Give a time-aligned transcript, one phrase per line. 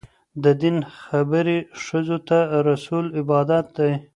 [0.43, 3.91] د دین خبرې ښځو ته رسول عبادت دی.